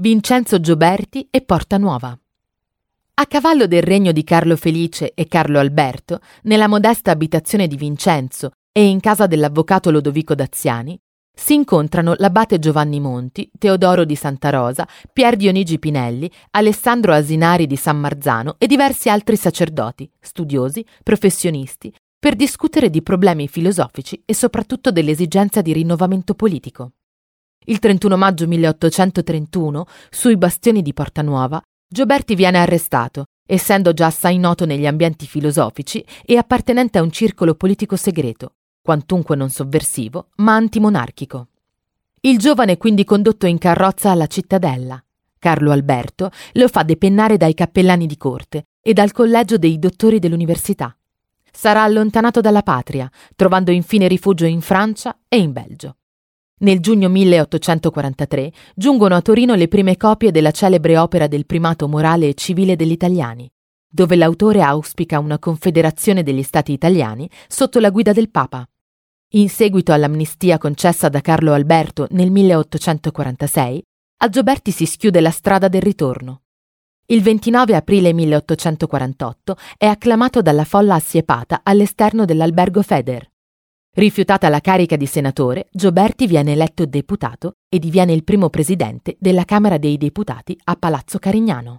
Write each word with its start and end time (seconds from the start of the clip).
Vincenzo 0.00 0.60
Gioberti 0.60 1.26
e 1.28 1.40
Porta 1.40 1.76
Nuova. 1.76 2.16
A 3.14 3.26
cavallo 3.26 3.66
del 3.66 3.82
regno 3.82 4.12
di 4.12 4.22
Carlo 4.22 4.54
Felice 4.54 5.12
e 5.12 5.26
Carlo 5.26 5.58
Alberto, 5.58 6.20
nella 6.42 6.68
modesta 6.68 7.10
abitazione 7.10 7.66
di 7.66 7.74
Vincenzo 7.74 8.52
e 8.70 8.86
in 8.86 9.00
casa 9.00 9.26
dell'avvocato 9.26 9.90
Lodovico 9.90 10.36
Daziani, 10.36 10.96
si 11.34 11.54
incontrano 11.54 12.14
l'abate 12.16 12.60
Giovanni 12.60 13.00
Monti, 13.00 13.50
Teodoro 13.58 14.04
di 14.04 14.14
Santa 14.14 14.50
Rosa, 14.50 14.86
Pier 15.12 15.34
Dionigi 15.34 15.80
Pinelli, 15.80 16.30
Alessandro 16.52 17.12
Asinari 17.12 17.66
di 17.66 17.74
San 17.74 17.98
Marzano 17.98 18.54
e 18.58 18.68
diversi 18.68 19.08
altri 19.08 19.34
sacerdoti, 19.34 20.08
studiosi, 20.20 20.86
professionisti, 21.02 21.92
per 22.16 22.36
discutere 22.36 22.88
di 22.88 23.02
problemi 23.02 23.48
filosofici 23.48 24.22
e 24.24 24.32
soprattutto 24.32 24.92
dell'esigenza 24.92 25.60
di 25.60 25.72
rinnovamento 25.72 26.34
politico. 26.34 26.92
Il 27.68 27.80
31 27.80 28.16
maggio 28.16 28.46
1831, 28.46 29.84
sui 30.08 30.38
bastioni 30.38 30.80
di 30.80 30.94
Porta 30.94 31.20
Nuova, 31.20 31.60
Gioberti 31.86 32.34
viene 32.34 32.56
arrestato, 32.56 33.26
essendo 33.44 33.92
già 33.92 34.06
assai 34.06 34.38
noto 34.38 34.64
negli 34.64 34.86
ambienti 34.86 35.26
filosofici 35.26 36.02
e 36.24 36.38
appartenente 36.38 36.96
a 36.96 37.02
un 37.02 37.10
circolo 37.10 37.54
politico 37.54 37.94
segreto, 37.96 38.54
quantunque 38.80 39.36
non 39.36 39.50
sovversivo, 39.50 40.28
ma 40.36 40.54
antimonarchico. 40.54 41.48
Il 42.20 42.38
giovane 42.38 42.72
è 42.72 42.76
quindi 42.78 43.04
condotto 43.04 43.44
in 43.44 43.58
carrozza 43.58 44.12
alla 44.12 44.28
cittadella. 44.28 45.02
Carlo 45.38 45.70
Alberto 45.70 46.30
lo 46.52 46.68
fa 46.68 46.82
depennare 46.84 47.36
dai 47.36 47.52
cappellani 47.52 48.06
di 48.06 48.16
corte 48.16 48.68
e 48.80 48.94
dal 48.94 49.12
collegio 49.12 49.58
dei 49.58 49.78
dottori 49.78 50.18
dell'università. 50.18 50.96
Sarà 51.52 51.82
allontanato 51.82 52.40
dalla 52.40 52.62
patria, 52.62 53.10
trovando 53.36 53.70
infine 53.72 54.08
rifugio 54.08 54.46
in 54.46 54.62
Francia 54.62 55.18
e 55.28 55.36
in 55.36 55.52
Belgio. 55.52 55.96
Nel 56.60 56.80
giugno 56.80 57.08
1843 57.08 58.52
giungono 58.74 59.14
a 59.14 59.22
Torino 59.22 59.54
le 59.54 59.68
prime 59.68 59.96
copie 59.96 60.32
della 60.32 60.50
celebre 60.50 60.98
opera 60.98 61.28
del 61.28 61.46
primato 61.46 61.86
morale 61.86 62.28
e 62.28 62.34
civile 62.34 62.74
degli 62.74 62.90
italiani, 62.90 63.48
dove 63.88 64.16
l'autore 64.16 64.62
auspica 64.62 65.20
una 65.20 65.38
confederazione 65.38 66.24
degli 66.24 66.42
stati 66.42 66.72
italiani 66.72 67.30
sotto 67.46 67.78
la 67.78 67.90
guida 67.90 68.12
del 68.12 68.30
Papa. 68.30 68.68
In 69.32 69.48
seguito 69.48 69.92
all'amnistia 69.92 70.58
concessa 70.58 71.08
da 71.08 71.20
Carlo 71.20 71.52
Alberto 71.52 72.08
nel 72.10 72.32
1846, 72.32 73.82
a 74.20 74.28
Gioberti 74.28 74.72
si 74.72 74.84
schiude 74.84 75.20
la 75.20 75.30
strada 75.30 75.68
del 75.68 75.82
ritorno. 75.82 76.42
Il 77.06 77.22
29 77.22 77.76
aprile 77.76 78.12
1848 78.12 79.56
è 79.76 79.86
acclamato 79.86 80.42
dalla 80.42 80.64
folla 80.64 80.96
assiepata 80.96 81.60
all'esterno 81.62 82.24
dell'albergo 82.24 82.82
Feder. 82.82 83.27
Rifiutata 83.98 84.48
la 84.48 84.60
carica 84.60 84.94
di 84.94 85.06
senatore, 85.06 85.66
Gioberti 85.72 86.28
viene 86.28 86.52
eletto 86.52 86.86
deputato 86.86 87.56
e 87.68 87.80
diviene 87.80 88.12
il 88.12 88.22
primo 88.22 88.48
presidente 88.48 89.16
della 89.18 89.44
Camera 89.44 89.76
dei 89.76 89.96
Deputati 89.96 90.56
a 90.66 90.76
Palazzo 90.76 91.18
Carignano. 91.18 91.76